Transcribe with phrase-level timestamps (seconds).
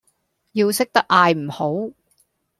[0.53, 1.93] 要識得嗌唔好